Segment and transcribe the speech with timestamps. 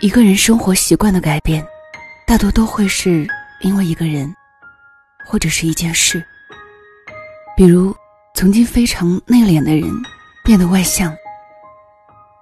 [0.00, 1.64] 一个人生活习惯的改变，
[2.26, 3.26] 大多都会是
[3.60, 4.34] 因为一个人，
[5.24, 6.24] 或者是一件事。
[7.56, 7.94] 比如，
[8.34, 9.88] 曾经非常内敛的人
[10.44, 11.16] 变得外向，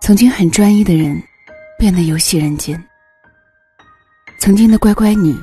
[0.00, 1.22] 曾经很专一的人
[1.78, 2.82] 变得游戏人间，
[4.38, 5.36] 曾经的乖乖女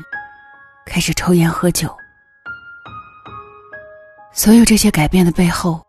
[0.87, 1.95] 开始抽烟喝酒。
[4.33, 5.85] 所有这些改变的背后，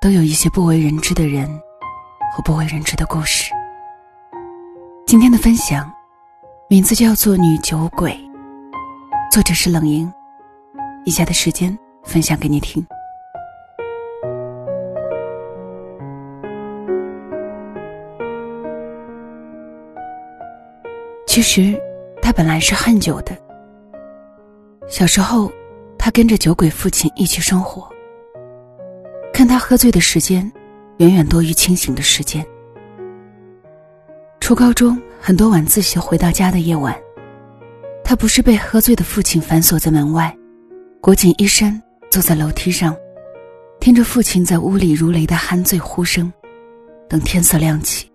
[0.00, 1.46] 都有一些不为人知的人
[2.32, 3.52] 和不为人知的故事。
[5.06, 5.92] 今天的分享，
[6.70, 8.12] 名字叫做《女酒鬼》，
[9.30, 10.10] 作者是冷莹。
[11.04, 12.82] 以下的时间分享给你听。
[21.26, 21.78] 其实，
[22.22, 23.36] 他本来是恨酒的。
[24.88, 25.52] 小时候，
[25.98, 27.86] 他跟着酒鬼父亲一起生活，
[29.40, 30.52] 看他喝醉的时间，
[30.98, 32.46] 远远多于清醒的时间。
[34.38, 36.94] 初高中很多晚自习回到家的夜晚，
[38.04, 40.36] 他不是被喝醉的父亲反锁在门外，
[41.00, 42.94] 裹紧衣衫坐在楼梯上，
[43.80, 46.30] 听着父亲在屋里如雷的酣醉呼声，
[47.08, 48.12] 等天色亮起。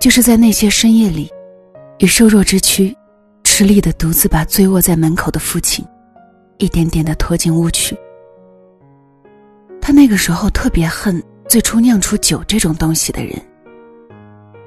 [0.00, 1.30] 就是在那些深夜里，
[1.98, 2.92] 以瘦弱之躯，
[3.44, 5.86] 吃力的独自把醉卧在门口的父亲，
[6.58, 7.96] 一点点的拖进屋去。
[9.86, 13.40] 他那个时候特别恨最初酿出酒这种东西的人。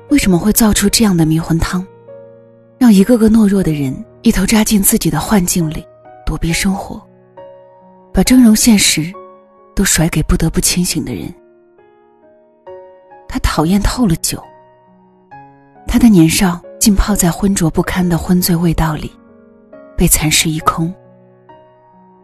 [0.09, 1.85] 为什么会造出这样的迷魂汤，
[2.77, 5.85] 让一个个懦弱的人一头扎进自己的幻境里，
[6.25, 7.05] 躲避生活，
[8.13, 9.11] 把峥嵘现实
[9.75, 11.29] 都甩给不得不清醒的人？
[13.27, 14.41] 他讨厌透了酒。
[15.85, 19.11] 他的年少浸泡在浑浊不堪的昏醉味道里，
[19.97, 20.95] 被蚕食一空。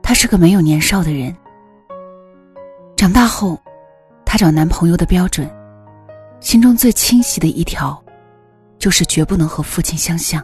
[0.02, 1.36] 他是个没有年少的人。
[2.96, 3.60] 长大后，
[4.26, 5.50] 她找男朋友的标准。
[6.40, 8.02] 心中最清晰的一条，
[8.78, 10.44] 就是绝不能和父亲相像。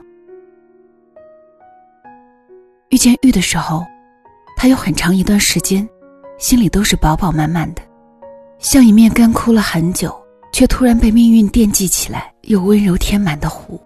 [2.89, 3.85] 遇见玉的时候，
[4.57, 5.87] 他有很长一段时间，
[6.39, 7.81] 心里都是饱饱满满的，
[8.57, 10.13] 像一面干枯了很久
[10.51, 13.79] 却突然被命运惦记起来又温柔填满的湖。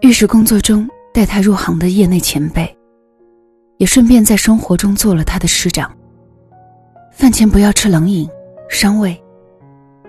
[0.00, 2.76] 玉是工作中带他入行的业内前辈，
[3.78, 5.90] 也顺便在生活中做了他的师长。
[7.20, 8.26] 饭前不要吃冷饮，
[8.70, 9.14] 伤胃。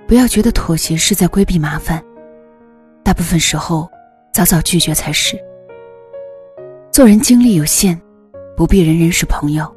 [0.08, 2.02] 不要觉得妥协是在规避麻烦，
[3.04, 3.86] 大部分时候，
[4.32, 5.38] 早早拒绝才是。
[6.90, 8.00] 做人精力有限，
[8.56, 9.70] 不必人人是朋友。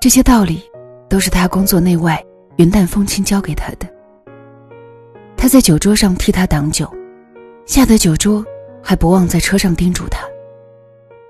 [0.00, 0.62] 这些道理，
[1.08, 2.24] 都是他工作内外
[2.58, 3.88] 云淡风轻教给他的。
[5.36, 6.88] 他在酒桌上替他挡酒，
[7.66, 8.44] 下得酒桌
[8.80, 10.20] 还不忘在车上叮嘱他：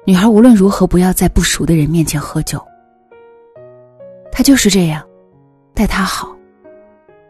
[0.04, 2.62] 女孩无论如何不要在不熟的人面前喝酒。
[4.30, 5.04] 他就是这样，
[5.74, 6.34] 待他好。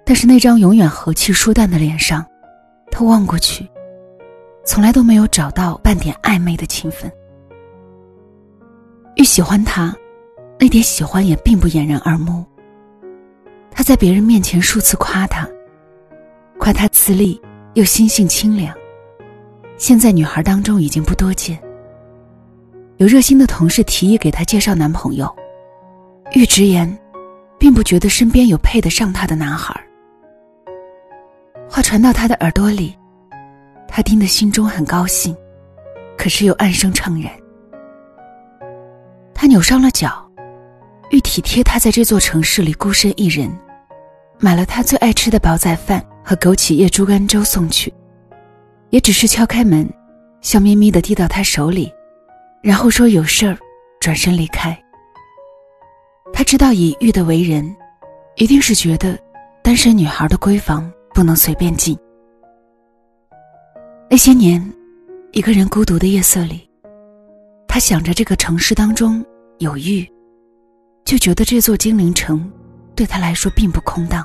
[0.04, 2.24] 但是那张永远和气舒淡的脸上，
[2.90, 3.68] 他望过去，
[4.64, 7.10] 从来都没有找到半点暧昧的情分。
[9.16, 9.94] 愈喜欢他，
[10.58, 12.44] 那点喜欢也并不掩人耳目。
[13.70, 15.48] 他在别人面前数次夸他，
[16.58, 17.40] 夸他自立
[17.74, 18.74] 又心性清凉，
[19.76, 21.58] 现在女孩当中已经不多见。
[22.96, 25.32] 有热心的同事提议给他介绍男朋友，
[26.32, 26.98] 玉直言，
[27.58, 29.74] 并不觉得身边有配得上他的男孩。
[31.68, 32.96] 话传到他的耳朵里，
[33.88, 35.34] 他听得心中很高兴，
[36.18, 37.32] 可是又暗生怅然。
[39.34, 40.30] 他扭伤了脚，
[41.10, 43.50] 欲体贴他在这座城市里孤身一人，
[44.38, 47.92] 买了他最爱吃的煲仔饭和枸杞叶猪肝粥送去，
[48.90, 49.88] 也只是敲开门，
[50.42, 51.90] 笑眯眯的递到他手里，
[52.62, 53.56] 然后说有事儿，
[53.98, 54.78] 转身离开。
[56.38, 57.74] 他知道以玉的为人，
[58.36, 59.18] 一定是觉得
[59.60, 60.88] 单身女孩的闺房。
[61.12, 61.98] 不能随便进。
[64.08, 64.64] 那些年，
[65.32, 66.70] 一个人孤独的夜色里，
[67.66, 69.24] 他想着这个城市当中
[69.58, 70.08] 有玉，
[71.04, 72.48] 就觉得这座精灵城
[72.94, 74.24] 对他来说并不空荡。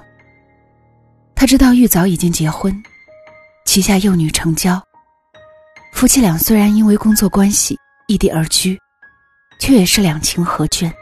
[1.33, 2.71] 他知道玉早已经结婚，
[3.65, 4.79] 旗下幼女成娇，
[5.93, 7.75] 夫妻俩虽然因为工作关系
[8.07, 8.79] 异地而居，
[9.59, 10.93] 却也是两情和眷。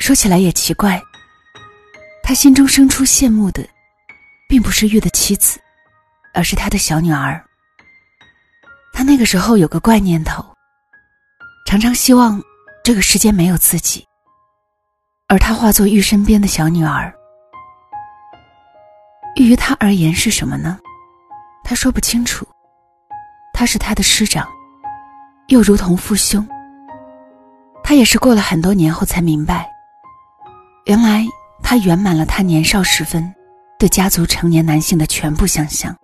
[0.00, 1.00] 说起来也奇怪，
[2.24, 3.64] 他心中生出羡慕的。
[4.50, 5.60] 并不是玉的妻子，
[6.34, 7.40] 而是他的小女儿。
[8.92, 10.44] 他那个时候有个怪念头，
[11.64, 12.42] 常常希望
[12.82, 14.04] 这个世间没有自己，
[15.28, 17.14] 而他化作玉身边的小女儿。
[19.36, 20.80] 玉于他而言是什么呢？
[21.62, 22.44] 他说不清楚。
[23.54, 24.48] 他是他的师长，
[25.46, 26.44] 又如同父兄。
[27.84, 29.70] 他也是过了很多年后才明白，
[30.86, 31.24] 原来
[31.62, 33.32] 他圆满了他年少时分
[33.78, 35.94] 对家族成年男性的全部想象。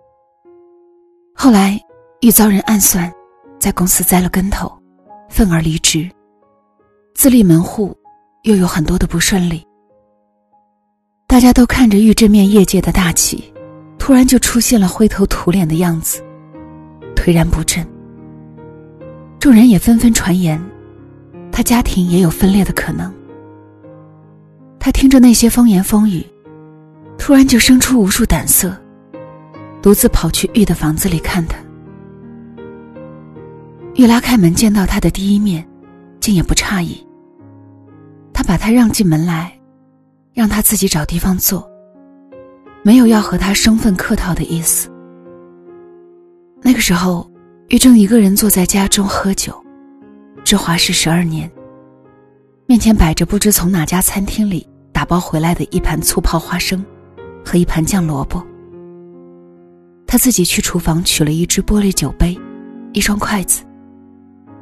[1.35, 1.81] 后来
[2.21, 3.13] 遇遭人暗算，
[3.59, 4.71] 在公司栽了跟头，
[5.29, 6.11] 愤而离职。
[7.15, 7.97] 自立门户，
[8.43, 9.67] 又有很多的不顺利。
[11.27, 13.53] 大家都看着玉这面业界的大旗，
[13.99, 16.23] 突然就出现了灰头土脸的样子，
[17.17, 17.87] 颓然不振。
[19.41, 20.63] 众人也纷纷传言，
[21.51, 23.13] 他家庭也有分裂的可能。
[24.87, 26.25] 他听着那些风言风语，
[27.19, 28.73] 突然就生出无数胆色，
[29.83, 31.59] 独自跑去玉的房子里看他。
[33.97, 35.67] 玉拉开门见到他的第一面，
[36.21, 37.05] 竟也不诧异。
[38.33, 39.53] 他把他让进门来，
[40.33, 41.69] 让他自己找地方坐，
[42.85, 44.89] 没有要和他生分客套的意思。
[46.63, 47.29] 那个时候，
[47.71, 49.53] 玉正一个人坐在家中喝酒，
[50.45, 51.51] 这华氏十二年。
[52.67, 54.65] 面前摆着不知从哪家餐厅里
[54.97, 56.83] 打包回来的一盘醋泡花生，
[57.45, 58.43] 和一盘酱萝卜。
[60.07, 62.35] 他自己去厨房取了一只玻璃酒杯，
[62.95, 63.63] 一双筷子，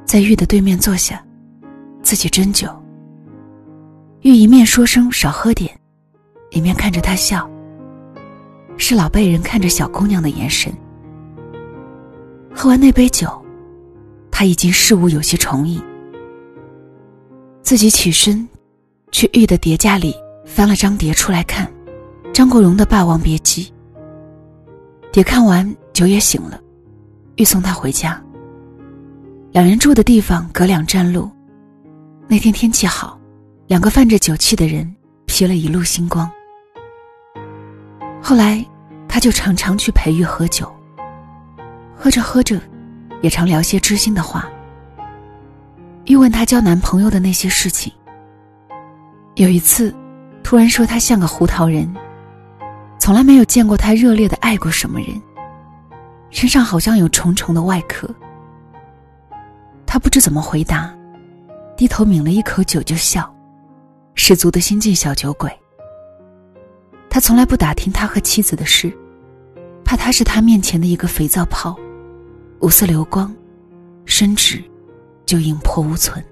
[0.05, 1.25] 在玉的对面坐下，
[2.03, 2.69] 自己斟酒。
[4.23, 5.71] 玉一面说声少喝点，
[6.51, 7.49] 一面看着他笑。
[8.77, 10.73] 是老辈人看着小姑娘的眼神。
[12.53, 13.31] 喝完那杯酒，
[14.33, 15.81] 他已经事物有些重意。
[17.63, 18.49] 自己起身，
[19.13, 20.13] 去玉的叠架里
[20.44, 21.70] 翻了张碟出来看，
[22.32, 23.64] 张国荣的《霸王别姬》。
[25.12, 26.61] 碟看完，酒也醒了，
[27.37, 28.20] 欲送他回家。
[29.52, 31.31] 两人住的地方隔两站路，
[32.26, 33.19] 那天天气好。
[33.67, 34.94] 两个泛着酒气的人，
[35.25, 36.31] 披了一路星光。
[38.20, 38.62] 后来，
[39.08, 40.70] 他就常常去陪玉喝酒。
[41.96, 42.61] 喝着喝着，
[43.23, 44.46] 也常聊些知心的话。
[46.05, 47.91] 又问他交男朋友的那些事情。
[49.37, 49.94] 有一次，
[50.44, 51.93] 突然说他像个胡桃人，
[53.00, 55.20] 从来没有见过他热烈的爱过什么人，
[56.31, 58.08] 身上好像有重重的外壳。
[59.87, 60.94] 他不知怎么回答，
[61.76, 63.29] 低头抿了一口酒就笑。
[64.14, 65.50] 十足的心境小酒鬼。
[67.08, 68.93] 他从来不打听他和妻子的事，
[69.85, 71.76] 怕他是他面前的一个肥皂泡，
[72.61, 73.35] 五色流光，
[74.05, 74.62] 伸直
[75.25, 76.25] 就影破无存。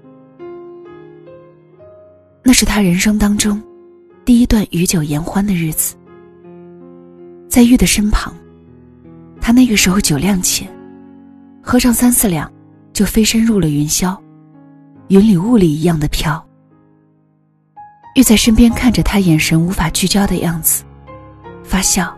[2.43, 3.61] 那是他人生当中
[4.25, 5.95] 第一段与酒言欢的日子，
[7.49, 8.33] 在玉的身旁，
[9.41, 10.65] 他那个时候酒量浅，
[11.61, 12.49] 喝上三四两，
[12.93, 14.17] 就飞身入了云霄，
[15.09, 16.41] 云里雾里一样的飘。
[18.15, 20.85] 玉在身边看着他，眼神无法聚焦的样子，
[21.61, 22.17] 发笑。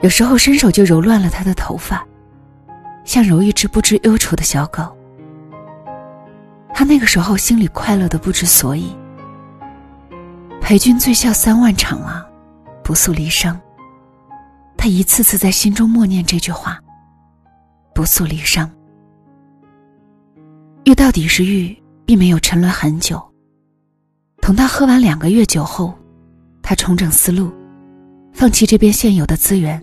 [0.00, 2.04] 有时候伸手就揉乱了他的头发，
[3.04, 4.82] 像揉一只不知忧愁的小狗。
[6.74, 8.92] 他那个时候心里快乐的不知所以。
[10.62, 12.24] 陪君醉笑三万场啊，
[12.84, 13.54] 不诉离殇。
[14.76, 16.80] 他一次次在心中默念这句话：
[17.94, 18.66] 不诉离殇。
[20.84, 21.76] 玉到底是玉，
[22.06, 23.22] 并没有沉沦很久。
[24.40, 25.92] 同他喝完两个月酒后，
[26.62, 27.52] 他重整思路，
[28.32, 29.82] 放弃这边现有的资源，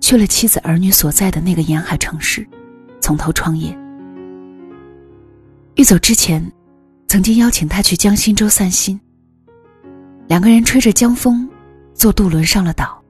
[0.00, 2.44] 去了妻子儿女所在的那个沿海城市，
[3.00, 3.78] 从头创业。
[5.76, 6.44] 欲走之前，
[7.06, 8.98] 曾经邀请他去江心洲散心。
[10.28, 11.48] 两个人吹着江风，
[11.94, 13.02] 坐渡轮上了岛。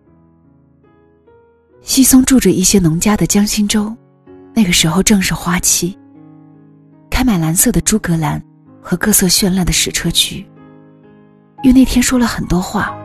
[1.82, 3.94] 西松住着一些农家的江心洲，
[4.54, 5.96] 那个时候正是花期，
[7.10, 8.42] 开满蓝色的诸葛兰
[8.80, 10.46] 和各色绚烂的矢车菊。
[11.62, 12.96] 玉那天说了很多话，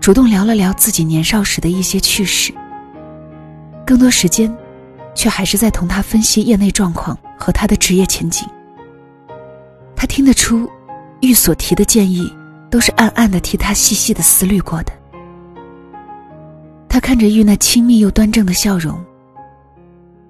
[0.00, 2.52] 主动聊了聊自己年少时的一些趣事。
[3.86, 4.56] 更多时间，
[5.14, 8.48] 却还是在同他分析业内状况和他的职业前景。
[9.96, 10.70] 他听得出，
[11.20, 12.32] 玉所提的建议
[12.70, 14.92] 都是暗暗的替他细细的思虑过的。
[16.88, 18.98] 他看着玉那亲密又端正的笑容，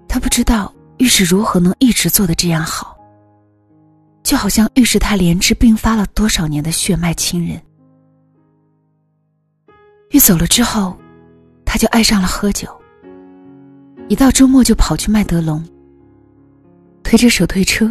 [0.09, 2.97] 他不知道玉是如何能一直做的这样好。
[4.25, 7.59] 就好像预示他连枝并发了多少年的血脉亲人。
[10.11, 10.99] 玉走了之后，
[11.65, 12.69] 他就爱上了喝酒。
[14.09, 15.67] 一到周末就跑去麦德龙，
[17.03, 17.91] 推着手推车，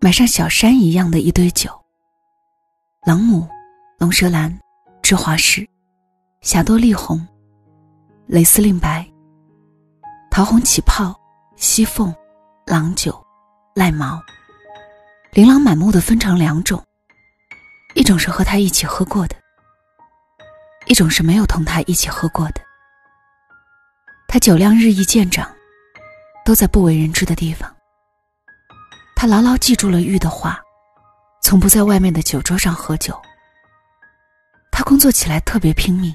[0.00, 1.70] 买上小山一样的一堆酒。
[3.06, 3.46] 朗姆、
[4.02, 4.52] 龙舌兰、
[5.00, 5.64] 芝华士、
[6.40, 7.24] 霞多丽红、
[8.26, 9.08] 蕾丝令白、
[10.28, 11.14] 桃红起泡、
[11.54, 12.12] 西凤、
[12.66, 13.24] 郎酒、
[13.76, 14.20] 赖毛。
[15.30, 16.84] 琳琅满目的分成两种，
[17.94, 19.36] 一种是和他一起喝过的，
[20.88, 22.60] 一种是没有同他一起喝过的。
[24.26, 25.48] 他酒量日益渐长，
[26.44, 27.72] 都在不为人知的地方。
[29.14, 30.60] 他牢牢记住了玉的话，
[31.40, 33.16] 从不在外面的酒桌上喝酒，
[34.72, 36.12] 他工作起来特别拼命，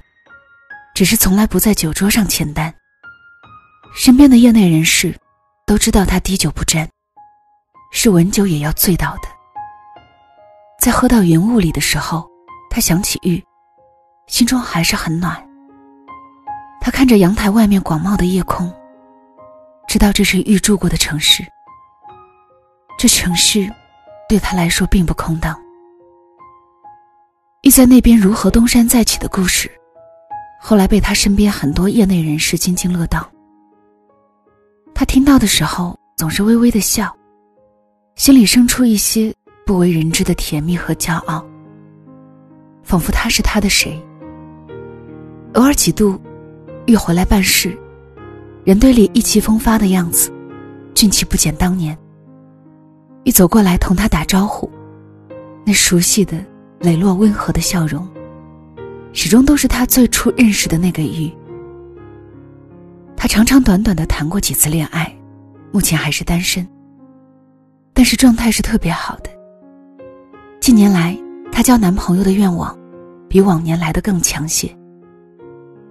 [0.93, 2.73] 只是从来不在酒桌上签单。
[3.95, 5.15] 身边的业内人士
[5.65, 6.89] 都知道他滴酒不沾，
[7.91, 9.29] 是闻酒也要醉倒的。
[10.81, 12.27] 在喝到云雾里的时候，
[12.69, 13.41] 他想起玉，
[14.27, 15.41] 心中还是很暖。
[16.81, 18.73] 他看着阳台外面广袤的夜空，
[19.87, 21.45] 知道这是玉住过的城市。
[22.97, 23.71] 这城市，
[24.27, 25.59] 对他来说并不空荡。
[27.67, 29.69] 玉在那边如何东山再起的故事，
[30.57, 33.29] 后来被他身边很多业内人士津津乐道。
[34.95, 37.13] 他听到的时候，总是微微的笑，
[38.15, 39.33] 心里生出一些
[39.65, 41.45] 不为人知的甜蜜和骄傲，
[42.83, 44.01] 仿佛他是他的谁。
[45.55, 46.17] 偶尔几度。
[46.85, 47.77] 玉回来办事，
[48.63, 50.31] 人堆里意气风发的样子，
[50.93, 51.97] 俊气不减当年。
[53.25, 54.71] 玉走过来同他打招呼，
[55.65, 56.41] 那熟悉的、
[56.79, 58.07] 磊落温和的笑容，
[59.13, 61.31] 始终都是他最初认识的那个玉。
[63.15, 65.11] 他长长短短的谈过几次恋爱，
[65.71, 66.67] 目前还是单身，
[67.93, 69.29] 但是状态是特别好的。
[70.59, 71.17] 近年来，
[71.51, 72.77] 她交男朋友的愿望，
[73.27, 74.69] 比往年来的更强些。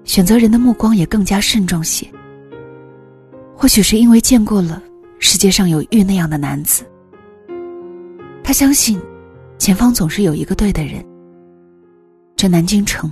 [0.05, 2.07] 选择人的目光也更加慎重些。
[3.57, 4.81] 或许是因为见过了
[5.19, 6.85] 世界上有玉那样的男子，
[8.45, 9.01] 他相信
[9.59, 11.05] 前方总是有一个对的人。
[12.37, 13.11] 这南京城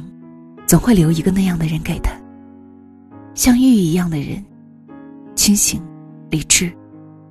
[0.66, 2.12] 总会留一个那样的人给他，
[3.34, 4.44] 像玉一样的人，
[5.34, 5.82] 清醒、
[6.30, 6.70] 理智、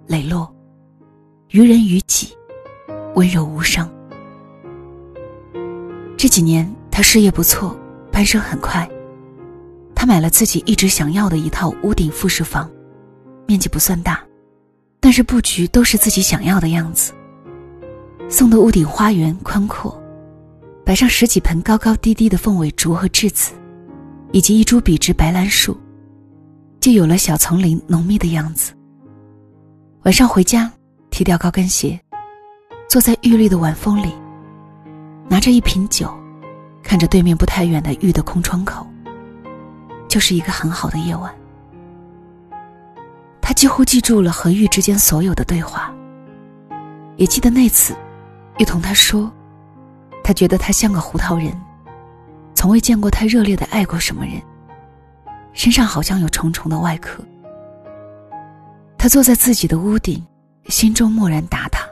[0.07, 0.51] 磊落，
[1.49, 2.35] 于人于己，
[3.15, 3.87] 温柔无伤。
[6.17, 7.77] 这几年他事业不错，
[8.11, 8.89] 攀升很快。
[9.93, 12.69] 他买了自己一直想要的一套屋顶复式房，
[13.47, 14.19] 面积不算大，
[14.99, 17.13] 但是布局都是自己想要的样子。
[18.29, 19.95] 送的屋顶花园宽阔，
[20.83, 23.53] 摆上十几盆高高低低的凤尾竹和栀子，
[24.31, 25.77] 以及一株笔直白兰树，
[26.79, 28.73] 就有了小丛林浓密的样子。
[30.03, 30.71] 晚上回家，
[31.09, 31.99] 踢掉高跟鞋，
[32.89, 34.11] 坐在玉绿的晚风里，
[35.29, 36.11] 拿着一瓶酒，
[36.81, 38.85] 看着对面不太远的玉的空窗口。
[40.09, 41.33] 就是一个很好的夜晚。
[43.41, 45.91] 他几乎记住了和玉之间所有的对话，
[47.15, 47.95] 也记得那次，
[48.57, 49.31] 玉同他说，
[50.23, 51.51] 他觉得他像个胡桃人，
[52.53, 54.41] 从未见过他热烈的爱过什么人，
[55.53, 57.23] 身上好像有重重的外壳。
[58.97, 60.23] 他坐在自己的屋顶，
[60.67, 61.83] 心中蓦然答他：“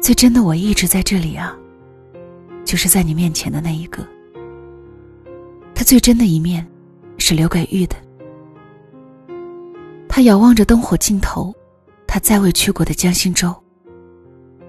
[0.00, 1.56] 最真的我一直在这里啊，
[2.64, 4.06] 就是在你面前的那一个。”
[5.74, 6.66] 他最真的一面，
[7.18, 7.96] 是留给玉的。
[10.08, 11.52] 他遥望着灯火尽头，
[12.06, 13.54] 他再未去过的江心洲。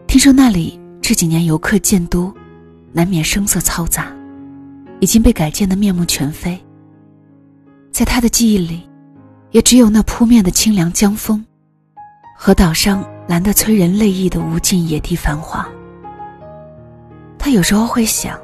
[0.07, 2.33] 听说那里这几年游客渐多，
[2.93, 4.07] 难免声色嘈杂，
[5.01, 6.57] 已经被改建的面目全非。
[7.91, 8.89] 在他的记忆里，
[9.51, 11.45] 也只有那扑面的清凉江风，
[12.37, 15.67] 和岛上蓝得催人泪意的无尽野地繁华。
[17.37, 18.39] 他有时候会想，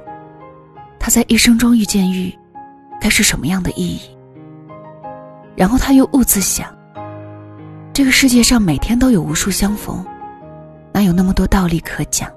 [1.00, 2.32] 他在一生中遇见玉。
[3.02, 4.00] 该是什么样的意义？
[5.58, 6.74] 然后他又兀自想：
[7.94, 10.06] 这个世界上每天都有无数相逢，
[10.94, 12.32] 哪有那么多道理可讲？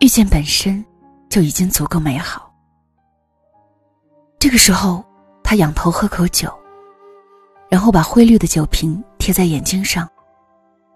[0.00, 0.84] 遇见本身
[1.28, 2.50] 就已经足够美好。
[4.38, 5.04] 这个时候，
[5.42, 6.50] 他仰头喝口酒，
[7.68, 10.08] 然后把灰绿的酒瓶贴在眼睛上，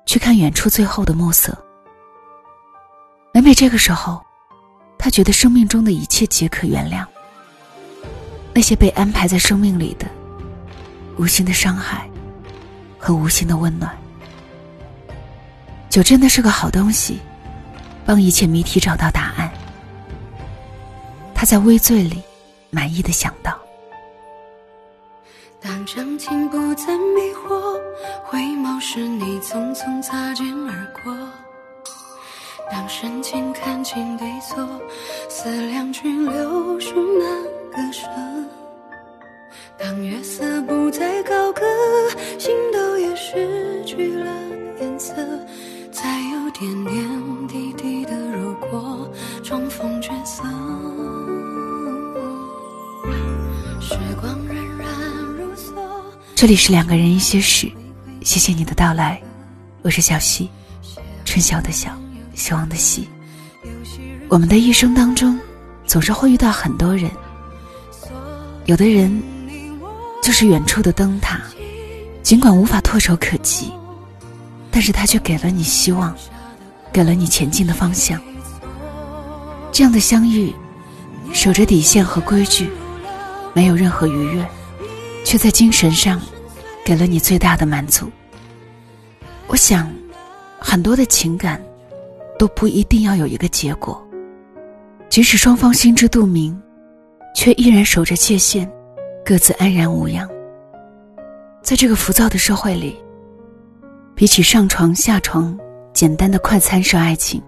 [0.06, 1.56] 去看远处最后的暮色。
[3.34, 4.22] 每每这个时候，
[4.96, 7.04] 他觉得生命中的一切皆可原谅。
[8.54, 10.06] 那些被安排在生命里的
[11.18, 12.08] 无心的伤害
[12.98, 13.94] 和无心的温暖，
[15.92, 17.20] 酒真的是个好东西，
[18.06, 19.52] 帮一切谜题找到答案。
[21.34, 22.22] 他在微醉里
[22.70, 23.60] 满意的想到：
[25.60, 27.78] 当掌心不再迷惑，
[28.24, 30.72] 回眸时你匆匆擦肩而
[31.04, 31.12] 过；
[32.70, 34.66] 当深情看清对错，
[35.28, 38.08] 思量去留住那个声。
[39.78, 41.60] 当月色不再高歌，
[42.38, 44.32] 心都也失去了，
[46.62, 49.10] 点点滴滴的如果，
[49.42, 50.44] 重逢角色。
[53.80, 54.84] 时光荏苒
[55.36, 55.74] 如梭。
[56.36, 57.68] 这里是两个人一些事，
[58.22, 59.20] 谢谢你的到来，
[59.82, 60.48] 我是小溪，
[61.24, 61.90] 春晓的晓，
[62.32, 63.08] 希望的希。
[64.28, 65.36] 我们的一生当中，
[65.84, 67.10] 总是会遇到很多人，
[68.66, 69.20] 有的人。
[70.22, 71.40] 就是远处的灯塔，
[72.22, 73.72] 尽管无法唾手可及，
[74.70, 76.16] 但是他却给了你希望，
[76.92, 78.20] 给了你前进的方向。
[79.72, 80.52] 这样的相遇，
[81.32, 82.68] 守着底线和规矩，
[83.54, 84.46] 没有任何愉悦，
[85.24, 86.20] 却在精神上
[86.84, 88.10] 给了你最大的满足。
[89.46, 89.90] 我想，
[90.58, 91.62] 很多的情感
[92.38, 94.00] 都不一定要有一个结果，
[95.08, 96.60] 即使双方心知肚明，
[97.34, 98.70] 却依然守着界限，
[99.24, 100.28] 各自安然无恙。
[101.62, 102.98] 在这个浮躁的社会里，
[104.14, 105.58] 比起上床下床
[105.92, 107.42] 简单的快餐式爱情，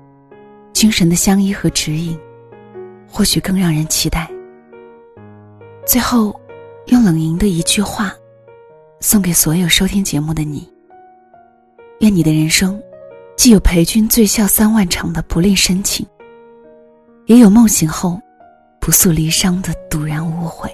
[0.72, 2.18] 精神的相依和指引。
[3.08, 4.28] 或许更让人期待。
[5.86, 6.34] 最后，
[6.86, 8.12] 用冷莹的一句话，
[8.98, 10.68] 送给所有收听节目的你：
[12.00, 12.82] 愿你的人生，
[13.36, 16.04] 既有陪君醉笑三万场的不吝深情，
[17.26, 18.20] 也有梦醒后
[18.80, 20.68] 不诉离殇的陡然无悔